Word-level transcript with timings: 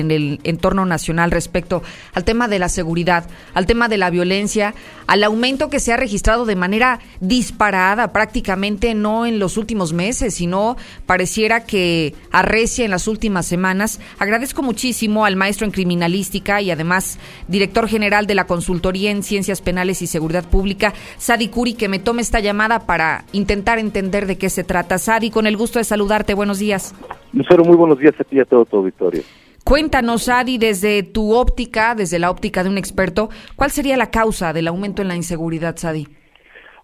en 0.00 0.12
el 0.12 0.38
entorno 0.44 0.86
nacional 0.86 1.32
respecto 1.32 1.82
al 2.14 2.22
tema 2.22 2.46
de 2.46 2.60
la 2.60 2.68
seguridad, 2.68 3.28
al 3.52 3.66
tema 3.66 3.88
de 3.88 3.98
la 3.98 4.10
violencia, 4.10 4.72
al 5.08 5.24
aumento 5.24 5.70
que 5.70 5.80
se 5.80 5.92
ha 5.92 5.96
registrado 5.96 6.44
de 6.46 6.54
manera 6.54 7.00
disparada 7.18 8.12
prácticamente 8.12 8.94
no 8.94 9.26
en 9.26 9.40
los 9.40 9.56
últimos 9.56 9.92
meses, 9.92 10.34
sino 10.34 10.76
pareciera 11.04 11.64
que 11.64 12.14
arrecia 12.30 12.84
en 12.84 12.92
las 12.92 13.08
últimas 13.08 13.46
semanas. 13.46 13.98
Agradezco 14.20 14.62
muchísimo 14.62 15.24
al 15.24 15.34
maestro 15.34 15.64
en 15.64 15.72
criminalística 15.72 16.62
y 16.62 16.70
además 16.70 17.18
director 17.48 17.88
general 17.88 18.28
de 18.28 18.36
la 18.36 18.46
Consultoría 18.46 19.10
en 19.10 19.24
Ciencias 19.24 19.60
Penales 19.60 20.00
y 20.00 20.06
Seguridad 20.06 20.48
Pública, 20.48 20.94
Sadi 21.16 21.48
Curi, 21.48 21.74
que 21.74 21.88
me 21.88 21.98
tome 21.98 22.22
esta 22.22 22.38
llamada 22.38 22.86
para 22.86 23.24
intentar 23.32 23.80
entender 23.80 24.26
de 24.26 24.38
qué 24.38 24.48
se 24.48 24.62
trata. 24.62 24.98
Sadi, 24.98 25.30
con 25.30 25.48
el 25.48 25.56
gusto 25.56 25.80
de 25.80 25.84
saludarte, 25.84 26.34
buenos 26.34 26.60
días. 26.60 26.94
Lucero, 27.32 27.64
muy 27.64 27.76
buenos 27.76 27.98
días 27.98 28.14
a 28.20 28.22
ti 28.22 28.36
y 28.36 28.40
a 28.40 28.44
todo 28.44 28.64
tu 28.64 28.76
auditorio. 28.76 29.24
Cuéntanos, 29.68 30.30
Adi, 30.30 30.56
desde 30.56 31.02
tu 31.02 31.34
óptica, 31.34 31.94
desde 31.94 32.18
la 32.18 32.30
óptica 32.30 32.64
de 32.64 32.70
un 32.70 32.78
experto, 32.78 33.28
¿cuál 33.54 33.68
sería 33.68 33.98
la 33.98 34.10
causa 34.10 34.54
del 34.54 34.66
aumento 34.66 35.02
en 35.02 35.08
la 35.08 35.14
inseguridad, 35.14 35.76
Sadi? 35.76 36.06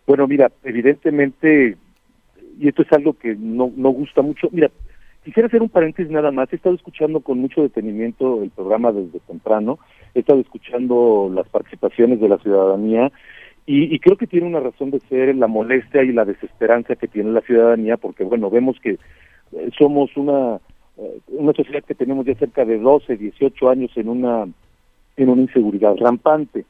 Bueno, 0.07 0.29
mira, 0.29 0.53
evidentemente, 0.65 1.79
y 2.61 2.69
esto 2.69 2.83
es 2.83 2.93
algo 2.93 3.15
que 3.15 3.37
no, 3.37 3.73
no 3.75 3.89
gusta 3.89 4.21
mucho, 4.21 4.51
mira, 4.53 4.71
quisiera 5.25 5.47
hacer 5.47 5.63
un 5.63 5.71
paréntesis 5.71 6.13
nada 6.13 6.31
más, 6.31 6.53
he 6.53 6.57
estado 6.57 6.75
escuchando 6.75 7.21
con 7.21 7.39
mucho 7.39 7.63
detenimiento 7.63 8.43
el 8.43 8.51
programa 8.51 8.93
desde 8.93 9.19
temprano, 9.21 9.79
he 10.15 10.19
estado 10.19 10.41
escuchando 10.41 11.33
las 11.35 11.49
participaciones 11.49 12.21
de 12.21 12.29
la 12.29 12.37
ciudadanía 12.37 13.11
y, 13.65 13.95
y, 13.95 13.99
creo 13.99 14.19
que 14.19 14.27
tiene 14.27 14.47
una 14.47 14.61
razón 14.61 14.91
de 14.91 15.01
ser 15.01 15.35
la 15.37 15.47
molestia 15.47 16.03
y 16.03 16.13
la 16.13 16.27
desesperanza 16.27 16.97
que 16.97 17.09
tiene 17.09 17.31
la 17.31 17.41
ciudadanía, 17.41 17.97
porque 17.97 18.25
bueno, 18.25 18.51
vemos 18.51 18.79
que 18.79 18.99
eh, 19.53 19.71
somos 19.79 20.15
una 20.19 20.61
una 21.29 21.53
sociedad 21.53 21.83
que 21.85 21.95
tenemos 21.95 22.25
ya 22.27 22.35
cerca 22.35 22.65
de 22.65 22.79
12, 22.79 23.17
18 23.17 23.69
años 23.69 23.91
en 23.97 24.09
una 24.09 24.47
en 25.17 25.29
una 25.29 25.43
inseguridad 25.43 25.97
rampante, 25.97 26.65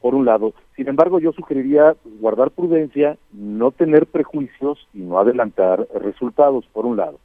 por 0.00 0.14
un 0.14 0.24
lado. 0.24 0.54
Sin 0.74 0.88
embargo, 0.88 1.20
yo 1.20 1.32
sugeriría 1.32 1.96
guardar 2.20 2.50
prudencia, 2.50 3.16
no 3.32 3.70
tener 3.70 4.06
prejuicios 4.06 4.86
y 4.92 4.98
no 4.98 5.18
adelantar 5.18 5.86
resultados, 5.94 6.66
por 6.72 6.86
un 6.86 6.96
lado. 6.96 7.18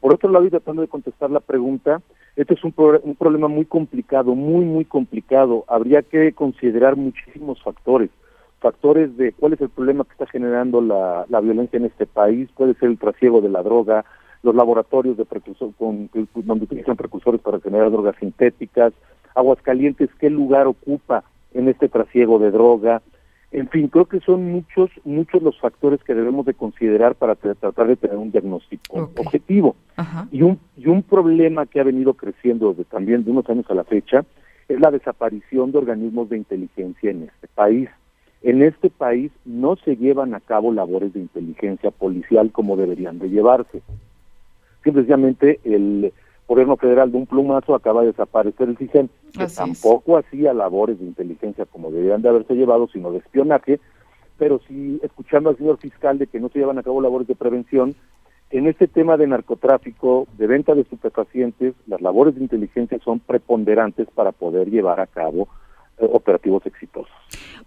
Por 0.00 0.14
otro 0.14 0.30
lado, 0.30 0.44
y 0.44 0.50
tratando 0.50 0.82
de 0.82 0.88
contestar 0.88 1.30
la 1.30 1.40
pregunta, 1.40 2.02
este 2.36 2.54
es 2.54 2.64
un, 2.64 2.74
un 3.02 3.14
problema 3.14 3.48
muy 3.48 3.64
complicado, 3.64 4.34
muy, 4.34 4.64
muy 4.64 4.84
complicado. 4.84 5.64
Habría 5.68 6.02
que 6.02 6.32
considerar 6.32 6.96
muchísimos 6.96 7.62
factores. 7.62 8.10
Factores 8.60 9.16
de 9.16 9.32
cuál 9.32 9.54
es 9.54 9.60
el 9.60 9.70
problema 9.70 10.04
que 10.04 10.12
está 10.12 10.26
generando 10.26 10.80
la, 10.80 11.26
la 11.28 11.40
violencia 11.40 11.76
en 11.76 11.86
este 11.86 12.06
país, 12.06 12.48
puede 12.54 12.74
ser 12.74 12.90
el 12.90 12.98
trasiego 12.98 13.40
de 13.40 13.48
la 13.48 13.62
droga, 13.62 14.04
los 14.42 14.54
laboratorios 14.54 15.16
de 15.16 15.24
precursor, 15.24 15.70
con, 15.78 16.10
donde 16.34 16.64
utilizan 16.64 16.96
precursores 16.96 17.40
para 17.40 17.60
generar 17.60 17.90
drogas 17.90 18.16
sintéticas, 18.18 18.92
Aguascalientes, 19.34 20.10
qué 20.18 20.28
lugar 20.28 20.66
ocupa 20.66 21.24
en 21.54 21.68
este 21.68 21.88
trasiego 21.88 22.38
de 22.38 22.50
droga, 22.50 23.02
en 23.52 23.68
fin, 23.68 23.88
creo 23.88 24.06
que 24.06 24.20
son 24.20 24.50
muchos, 24.50 24.90
muchos 25.04 25.42
los 25.42 25.58
factores 25.60 26.02
que 26.02 26.14
debemos 26.14 26.46
de 26.46 26.54
considerar 26.54 27.14
para 27.14 27.34
tratar 27.34 27.86
de 27.86 27.96
tener 27.96 28.16
un 28.16 28.32
diagnóstico 28.32 29.10
objetivo. 29.18 29.76
Y 30.30 30.40
un, 30.40 30.58
y 30.76 30.88
un 30.88 31.02
problema 31.02 31.66
que 31.66 31.78
ha 31.78 31.84
venido 31.84 32.14
creciendo 32.14 32.72
de, 32.72 32.84
también 32.84 33.24
de 33.24 33.30
unos 33.30 33.48
años 33.50 33.66
a 33.68 33.74
la 33.74 33.84
fecha 33.84 34.24
es 34.68 34.80
la 34.80 34.90
desaparición 34.90 35.70
de 35.70 35.78
organismos 35.78 36.30
de 36.30 36.38
inteligencia 36.38 37.10
en 37.10 37.24
este 37.24 37.46
país. 37.54 37.90
En 38.42 38.62
este 38.62 38.88
país 38.88 39.30
no 39.44 39.76
se 39.76 39.96
llevan 39.96 40.34
a 40.34 40.40
cabo 40.40 40.72
labores 40.72 41.12
de 41.12 41.20
inteligencia 41.20 41.90
policial 41.90 42.52
como 42.52 42.76
deberían 42.76 43.18
de 43.18 43.28
llevarse 43.28 43.82
simplemente 44.82 45.60
el 45.64 46.12
gobierno 46.48 46.76
federal 46.76 47.10
de 47.10 47.18
un 47.18 47.26
plumazo 47.26 47.74
acaba 47.74 48.02
de 48.02 48.08
desaparecer 48.08 48.68
el 48.68 48.76
CISEN, 48.76 49.08
que 49.32 49.46
tampoco 49.46 50.18
hacía 50.18 50.52
labores 50.52 50.98
de 50.98 51.06
inteligencia 51.06 51.64
como 51.66 51.90
deberían 51.90 52.22
de 52.22 52.28
haberse 52.28 52.54
llevado, 52.54 52.88
sino 52.88 53.10
de 53.12 53.18
espionaje, 53.18 53.80
pero 54.38 54.60
sí 54.68 55.00
escuchando 55.02 55.50
al 55.50 55.56
señor 55.56 55.78
fiscal 55.78 56.18
de 56.18 56.26
que 56.26 56.40
no 56.40 56.48
se 56.48 56.58
llevan 56.58 56.78
a 56.78 56.82
cabo 56.82 57.00
labores 57.00 57.28
de 57.28 57.34
prevención, 57.34 57.94
en 58.52 58.66
este 58.66 58.86
tema 58.86 59.16
de 59.16 59.26
narcotráfico, 59.26 60.26
de 60.36 60.46
venta 60.46 60.74
de 60.74 60.82
estupefacientes, 60.82 61.74
las 61.86 62.02
labores 62.02 62.34
de 62.34 62.42
inteligencia 62.42 62.98
son 63.02 63.18
preponderantes 63.18 64.08
para 64.14 64.30
poder 64.30 64.68
llevar 64.68 65.00
a 65.00 65.06
cabo 65.06 65.48
eh, 65.96 66.06
operativos 66.12 66.66
exitosos. 66.66 67.11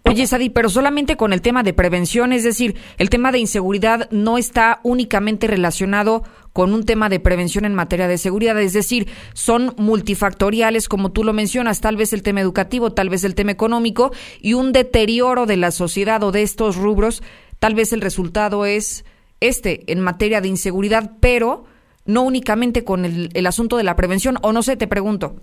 Oye, 0.08 0.28
Sadi, 0.28 0.52
pero 0.52 0.70
solamente 0.70 1.18
con 1.18 1.34
el 1.34 1.42
tema 1.42 1.64
de 1.64 1.74
prevención, 1.74 2.32
es 2.32 2.44
decir, 2.44 2.76
el 3.00 3.10
tema 3.10 3.32
de 3.32 3.40
inseguridad 3.40 4.08
no 4.12 4.38
está 4.38 4.80
únicamente 4.84 5.48
relacionado 5.48 6.24
con 6.54 6.76
un 6.76 6.86
tema 6.86 7.10
de 7.10 7.20
prevención 7.20 7.66
en 7.66 7.74
materia 7.74 8.08
de 8.08 8.20
seguridad, 8.20 8.58
es 8.62 8.74
decir, 8.74 9.08
son 9.34 9.74
multifactoriales, 9.78 10.88
como 10.88 11.12
tú 11.12 11.24
lo 11.24 11.34
mencionas, 11.34 11.82
tal 11.82 11.98
vez 11.98 12.14
el 12.14 12.22
tema 12.22 12.40
educativo, 12.40 12.94
tal 12.94 13.10
vez 13.10 13.24
el 13.24 13.34
tema 13.34 13.52
económico 13.52 14.12
y 14.40 14.54
un 14.54 14.74
deterioro 14.74 15.48
de 15.48 15.58
la 15.58 15.72
sociedad 15.72 16.22
o 16.24 16.32
de 16.32 16.44
estos 16.44 16.76
rubros, 16.76 17.24
tal 17.58 17.74
vez 17.74 17.92
el 17.92 18.02
resultado 18.02 18.68
es 18.68 19.06
este 19.40 19.92
en 19.92 20.02
materia 20.02 20.40
de 20.40 20.50
inseguridad, 20.50 21.14
pero 21.20 21.66
no 22.06 22.22
únicamente 22.22 22.84
con 22.84 23.06
el, 23.06 23.32
el 23.34 23.48
asunto 23.48 23.76
de 23.76 23.84
la 23.84 23.96
prevención, 23.96 24.38
o 24.44 24.54
no 24.54 24.62
sé, 24.62 24.78
te 24.78 24.86
pregunto. 24.86 25.42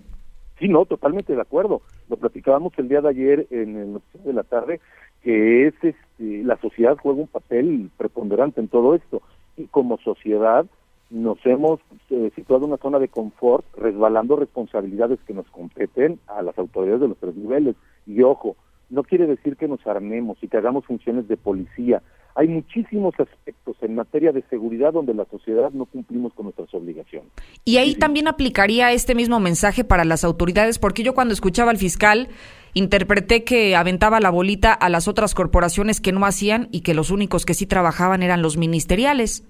Sí, 0.63 0.69
no, 0.69 0.85
totalmente 0.85 1.35
de 1.35 1.41
acuerdo. 1.41 1.81
Lo 2.07 2.15
platicábamos 2.15 2.71
el 2.77 2.87
día 2.87 3.01
de 3.01 3.09
ayer 3.09 3.47
en 3.51 3.75
el 3.75 3.91
noticiero 3.91 4.27
de 4.27 4.33
la 4.33 4.43
tarde, 4.43 4.79
que 5.21 5.67
es 5.67 5.73
este, 5.81 6.41
la 6.41 6.55
sociedad 6.55 6.95
juega 6.97 7.19
un 7.19 7.27
papel 7.27 7.89
preponderante 7.97 8.61
en 8.61 8.69
todo 8.69 8.95
esto. 8.95 9.21
Y 9.57 9.65
como 9.65 9.97
sociedad 9.97 10.65
nos 11.09 11.37
hemos 11.45 11.81
eh, 12.09 12.31
situado 12.33 12.63
en 12.63 12.69
una 12.69 12.81
zona 12.81 12.99
de 12.99 13.09
confort, 13.09 13.65
resbalando 13.75 14.37
responsabilidades 14.37 15.19
que 15.27 15.33
nos 15.33 15.49
competen 15.49 16.17
a 16.27 16.41
las 16.41 16.57
autoridades 16.57 17.01
de 17.01 17.09
los 17.09 17.17
tres 17.17 17.35
niveles. 17.35 17.75
Y 18.07 18.21
ojo, 18.21 18.55
no 18.89 19.03
quiere 19.03 19.27
decir 19.27 19.57
que 19.57 19.67
nos 19.67 19.85
armemos 19.85 20.37
y 20.41 20.47
que 20.47 20.55
hagamos 20.55 20.85
funciones 20.85 21.27
de 21.27 21.35
policía. 21.35 22.01
Hay 22.35 22.47
muchísimos 22.47 23.13
aspectos 23.19 23.75
en 23.81 23.95
materia 23.95 24.31
de 24.31 24.41
seguridad 24.49 24.91
donde 24.91 25.13
la 25.13 25.25
sociedad 25.25 25.69
no 25.71 25.85
cumplimos 25.85 26.33
con 26.33 26.45
nuestras 26.45 26.73
obligaciones. 26.73 27.31
Y 27.63 27.77
ahí 27.77 27.95
también 27.95 28.27
aplicaría 28.27 28.91
este 28.91 29.13
mismo 29.13 29.39
mensaje 29.39 29.83
para 29.83 30.03
las 30.03 30.23
autoridades, 30.23 30.79
porque 30.79 31.03
yo 31.03 31.13
cuando 31.13 31.33
escuchaba 31.33 31.69
al 31.69 31.77
fiscal 31.77 32.29
interpreté 32.73 33.43
que 33.43 33.75
aventaba 33.75 34.19
la 34.19 34.31
bolita 34.31 34.73
a 34.73 34.89
las 34.89 35.07
otras 35.07 35.35
corporaciones 35.35 36.01
que 36.01 36.11
no 36.11 36.25
hacían 36.25 36.69
y 36.71 36.81
que 36.81 36.95
los 36.95 37.11
únicos 37.11 37.45
que 37.45 37.53
sí 37.53 37.67
trabajaban 37.67 38.23
eran 38.23 38.41
los 38.41 38.57
ministeriales. 38.57 39.47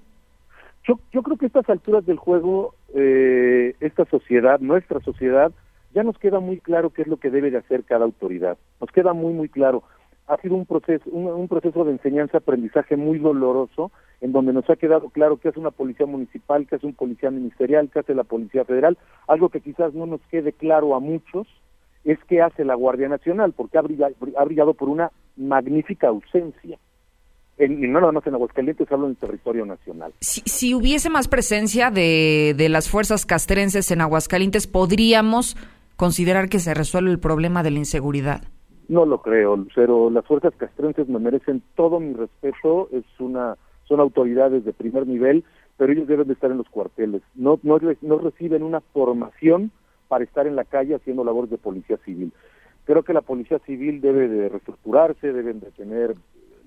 Yo, 0.86 1.00
yo 1.12 1.22
creo 1.22 1.38
que 1.38 1.46
a 1.46 1.48
estas 1.48 1.68
alturas 1.70 2.04
del 2.04 2.18
juego, 2.18 2.74
eh, 2.94 3.74
esta 3.80 4.04
sociedad, 4.04 4.60
nuestra 4.60 5.00
sociedad, 5.00 5.52
ya 5.94 6.02
nos 6.02 6.18
queda 6.18 6.40
muy 6.40 6.58
claro 6.60 6.90
qué 6.90 7.02
es 7.02 7.08
lo 7.08 7.16
que 7.16 7.30
debe 7.30 7.50
de 7.50 7.58
hacer 7.58 7.84
cada 7.84 8.04
autoridad. 8.04 8.58
Nos 8.80 8.90
queda 8.90 9.14
muy, 9.14 9.32
muy 9.32 9.48
claro 9.48 9.84
ha 10.26 10.36
sido 10.38 10.54
un 10.54 10.64
proceso, 10.64 11.04
un, 11.10 11.48
proceso 11.48 11.84
de 11.84 11.92
enseñanza-aprendizaje 11.92 12.96
muy 12.96 13.18
doloroso, 13.18 13.92
en 14.20 14.32
donde 14.32 14.52
nos 14.52 14.68
ha 14.70 14.76
quedado 14.76 15.10
claro 15.10 15.36
qué 15.36 15.48
hace 15.48 15.60
una 15.60 15.70
policía 15.70 16.06
municipal, 16.06 16.66
qué 16.66 16.76
hace 16.76 16.86
un 16.86 16.94
policía 16.94 17.30
ministerial, 17.30 17.90
qué 17.92 17.98
hace 17.98 18.14
la 18.14 18.24
policía 18.24 18.64
federal. 18.64 18.96
Algo 19.28 19.50
que 19.50 19.60
quizás 19.60 19.92
no 19.92 20.06
nos 20.06 20.20
quede 20.30 20.52
claro 20.52 20.94
a 20.94 21.00
muchos 21.00 21.46
es 22.04 22.18
qué 22.26 22.40
hace 22.40 22.64
la 22.64 22.74
Guardia 22.74 23.08
Nacional, 23.08 23.52
porque 23.52 23.76
ha 23.76 23.82
brillado, 23.82 24.14
ha 24.38 24.44
brillado 24.44 24.74
por 24.74 24.88
una 24.88 25.10
magnífica 25.36 26.08
ausencia. 26.08 26.78
En, 27.56 27.92
no 27.92 28.00
nada 28.00 28.12
más 28.12 28.26
en 28.26 28.34
Aguascalientes, 28.34 28.90
hablo 28.90 29.06
en 29.06 29.12
el 29.12 29.16
territorio 29.16 29.64
nacional. 29.64 30.12
Si, 30.20 30.40
si 30.46 30.74
hubiese 30.74 31.08
más 31.08 31.28
presencia 31.28 31.90
de, 31.90 32.54
de 32.56 32.68
las 32.68 32.88
fuerzas 32.88 33.26
castrenses 33.26 33.90
en 33.90 34.00
Aguascalientes, 34.00 34.66
¿podríamos 34.66 35.56
considerar 35.96 36.48
que 36.48 36.58
se 36.58 36.74
resuelve 36.74 37.10
el 37.10 37.20
problema 37.20 37.62
de 37.62 37.70
la 37.70 37.78
inseguridad? 37.78 38.42
No 38.88 39.06
lo 39.06 39.22
creo, 39.22 39.56
Lucero. 39.56 40.10
Las 40.10 40.26
fuerzas 40.26 40.54
castrenses 40.56 41.08
me 41.08 41.18
merecen 41.18 41.62
todo 41.74 42.00
mi 42.00 42.12
respeto. 42.12 42.88
Es 42.92 43.04
una, 43.18 43.56
son 43.84 44.00
autoridades 44.00 44.64
de 44.64 44.72
primer 44.72 45.06
nivel, 45.06 45.44
pero 45.76 45.92
ellos 45.92 46.06
deben 46.06 46.26
de 46.26 46.34
estar 46.34 46.50
en 46.50 46.58
los 46.58 46.68
cuarteles. 46.68 47.22
No, 47.34 47.58
no, 47.62 47.78
no 48.02 48.18
reciben 48.18 48.62
una 48.62 48.80
formación 48.80 49.70
para 50.08 50.24
estar 50.24 50.46
en 50.46 50.56
la 50.56 50.64
calle 50.64 50.94
haciendo 50.94 51.24
labores 51.24 51.50
de 51.50 51.58
policía 51.58 51.96
civil. 52.04 52.32
Creo 52.84 53.02
que 53.02 53.14
la 53.14 53.22
policía 53.22 53.58
civil 53.60 54.02
debe 54.02 54.28
de 54.28 54.50
reestructurarse, 54.50 55.32
deben 55.32 55.60
de 55.60 55.70
tener 55.70 56.14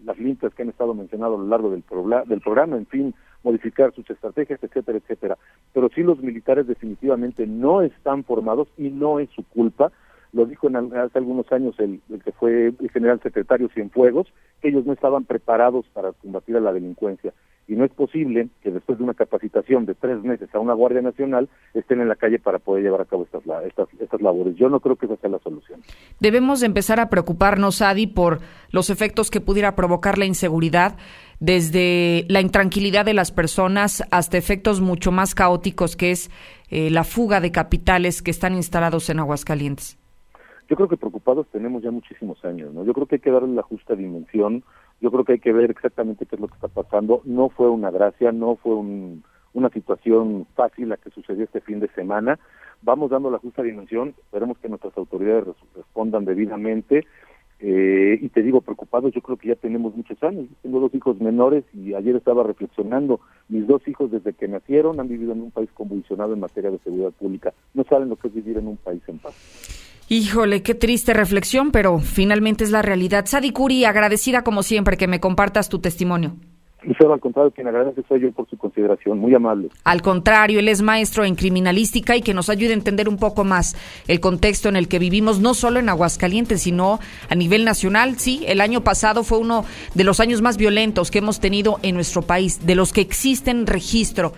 las 0.03 0.17
lintas 0.17 0.53
que 0.53 0.63
han 0.63 0.69
estado 0.69 0.93
mencionando 0.93 1.35
a 1.35 1.39
lo 1.39 1.47
largo 1.47 1.69
del, 1.69 1.83
del 2.27 2.41
programa, 2.41 2.77
en 2.77 2.87
fin, 2.87 3.13
modificar 3.43 3.93
sus 3.93 4.09
estrategias, 4.09 4.63
etcétera, 4.63 4.97
etcétera. 4.97 5.37
Pero 5.73 5.89
sí 5.93 6.01
los 6.01 6.21
militares 6.21 6.65
definitivamente 6.65 7.45
no 7.45 7.81
están 7.81 8.23
formados 8.23 8.67
y 8.77 8.89
no 8.89 9.19
es 9.19 9.29
su 9.31 9.43
culpa 9.43 9.91
lo 10.37 10.45
dijo 10.45 10.67
en, 10.67 10.75
hace 10.75 11.17
algunos 11.17 11.51
años 11.51 11.75
el, 11.79 11.99
que 12.23 12.31
fue 12.31 12.67
el 12.67 12.91
general 12.91 13.19
secretario 13.21 13.69
Cienfuegos, 13.73 14.27
que 14.61 14.69
ellos 14.69 14.85
no 14.85 14.93
estaban 14.93 15.25
preparados 15.25 15.85
para 15.93 16.11
combatir 16.13 16.55
a 16.55 16.59
la 16.59 16.71
delincuencia. 16.71 17.33
y 17.67 17.75
no 17.75 17.83
es 17.83 17.91
posible 17.91 18.47
que 18.61 18.71
después 18.71 18.97
de 18.97 19.03
una 19.03 19.13
capacitación 19.13 19.85
de 19.85 19.93
tres 19.93 20.23
meses 20.23 20.47
a 20.53 20.59
una 20.59 20.73
Guardia 20.73 21.01
Nacional 21.01 21.49
estén 21.73 21.99
en 21.99 22.07
la 22.07 22.15
calle 22.15 22.39
para 22.39 22.59
poder 22.59 22.83
llevar 22.83 23.01
a 23.01 23.05
cabo 23.05 23.23
estas, 23.23 23.43
estas, 23.65 23.87
estas 23.99 24.21
labores. 24.21 24.55
Yo 24.55 24.69
no 24.69 24.79
creo 24.79 24.95
que 24.95 25.07
esa 25.07 25.17
sea 25.17 25.31
la 25.31 25.39
solución. 25.39 25.81
Debemos 26.21 26.63
empezar 26.63 27.01
a 27.01 27.09
preocuparnos, 27.09 27.81
Adi, 27.81 28.07
por 28.07 28.39
los 28.71 28.89
efectos 28.89 29.29
que 29.29 29.41
pudiera 29.41 29.75
provocar 29.75 30.17
la 30.17 30.25
inseguridad, 30.25 30.95
desde 31.39 32.25
la 32.29 32.41
intranquilidad 32.41 33.05
de 33.05 33.13
las 33.13 33.31
personas 33.31 34.03
hasta 34.11 34.37
efectos 34.37 34.79
mucho 34.79 35.11
más 35.11 35.35
caóticos 35.35 35.95
que 35.95 36.11
es 36.11 36.31
eh, 36.69 36.89
la 36.89 37.03
fuga 37.03 37.41
de 37.41 37.51
capitales 37.51 38.21
que 38.21 38.31
están 38.31 38.55
instalados 38.55 39.09
en 39.09 39.19
Aguascalientes. 39.19 39.97
Yo 40.69 40.75
creo 40.75 40.87
que 40.87 40.97
preocupados 40.97 41.47
tenemos 41.47 41.81
ya 41.81 41.91
muchísimos 41.91 42.43
años, 42.43 42.73
¿no? 42.73 42.83
Yo 42.83 42.93
creo 42.93 43.07
que 43.07 43.15
hay 43.15 43.21
que 43.21 43.31
darle 43.31 43.53
la 43.55 43.63
justa 43.63 43.95
dimensión 43.95 44.63
yo 44.99 45.11
creo 45.11 45.23
que 45.23 45.33
hay 45.33 45.39
que 45.39 45.53
ver 45.53 45.69
exactamente 45.69 46.25
qué 46.25 46.35
es 46.35 46.41
lo 46.41 46.47
que 46.47 46.55
está 46.55 46.67
pasando. 46.67 47.21
No 47.25 47.49
fue 47.49 47.69
una 47.69 47.91
gracia, 47.91 48.31
no 48.31 48.55
fue 48.55 48.75
una 48.75 49.69
situación 49.69 50.47
fácil 50.55 50.89
la 50.89 50.97
que 50.97 51.11
sucedió 51.11 51.43
este 51.43 51.61
fin 51.61 51.79
de 51.79 51.87
semana. 51.89 52.39
Vamos 52.81 53.11
dando 53.11 53.29
la 53.29 53.39
justa 53.39 53.63
dimensión, 53.63 54.13
esperemos 54.17 54.57
que 54.59 54.69
nuestras 54.69 54.97
autoridades 54.97 55.45
respondan 55.75 56.25
debidamente. 56.25 57.05
Eh, 57.59 58.19
y 58.21 58.29
te 58.29 58.43
digo, 58.43 58.61
preocupados, 58.61 59.11
yo 59.13 59.21
creo 59.21 59.37
que 59.37 59.47
ya 59.47 59.55
tenemos 59.55 59.95
muchos 59.95 60.21
años. 60.23 60.45
Tengo 60.61 60.79
dos 60.79 60.93
hijos 60.93 61.19
menores 61.19 61.63
y 61.73 61.93
ayer 61.93 62.15
estaba 62.15 62.43
reflexionando. 62.43 63.19
Mis 63.49 63.67
dos 63.67 63.87
hijos, 63.87 64.11
desde 64.11 64.33
que 64.33 64.47
nacieron, 64.47 64.99
han 64.99 65.07
vivido 65.07 65.33
en 65.33 65.41
un 65.41 65.51
país 65.51 65.69
convulsionado 65.73 66.33
en 66.33 66.39
materia 66.39 66.71
de 66.71 66.79
seguridad 66.79 67.11
pública. 67.11 67.53
No 67.73 67.83
saben 67.83 68.09
lo 68.09 68.15
que 68.15 68.27
es 68.27 68.33
vivir 68.33 68.57
en 68.57 68.67
un 68.67 68.77
país 68.77 69.01
en 69.07 69.17
paz. 69.19 69.96
Híjole, 70.09 70.63
qué 70.63 70.73
triste 70.73 71.13
reflexión, 71.13 71.71
pero 71.71 71.99
finalmente 71.99 72.63
es 72.63 72.71
la 72.71 72.81
realidad. 72.81 73.25
Sadikuri, 73.25 73.83
agradecida 73.83 74.41
como 74.41 74.63
siempre 74.63 74.95
que 74.95 75.07
me 75.07 75.19
compartas 75.19 75.67
tu 75.67 75.79
testimonio. 75.79 76.35
Solo 76.97 77.15
al 77.15 77.19
contrario, 77.19 77.51
quien 77.51 77.67
agradece 77.67 78.03
soy 78.07 78.21
yo 78.21 78.31
por 78.31 78.49
su 78.49 78.57
consideración, 78.57 79.19
muy 79.19 79.35
amable. 79.35 79.67
Al 79.83 80.01
contrario, 80.01 80.59
él 80.59 80.69
es 80.69 80.81
maestro 80.81 81.25
en 81.25 81.35
criminalística 81.35 82.15
y 82.15 82.21
que 82.21 82.33
nos 82.33 82.49
ayude 82.49 82.69
a 82.69 82.75
entender 82.75 83.09
un 83.09 83.17
poco 83.17 83.43
más 83.43 83.75
el 84.07 84.21
contexto 84.21 84.69
en 84.69 84.77
el 84.77 84.87
que 84.87 84.99
vivimos, 84.99 85.41
no 85.41 85.53
solo 85.53 85.79
en 85.79 85.89
Aguascalientes, 85.89 86.61
sino 86.61 86.99
a 87.29 87.35
nivel 87.35 87.65
nacional. 87.65 88.17
Sí, 88.17 88.45
el 88.47 88.61
año 88.61 88.81
pasado 88.81 89.25
fue 89.25 89.39
uno 89.39 89.65
de 89.95 90.05
los 90.05 90.21
años 90.21 90.41
más 90.41 90.55
violentos 90.55 91.11
que 91.11 91.17
hemos 91.17 91.41
tenido 91.41 91.79
en 91.81 91.95
nuestro 91.95 92.21
país, 92.21 92.65
de 92.65 92.75
los 92.75 92.93
que 92.93 93.01
existen 93.01 93.67
registro. 93.67 94.33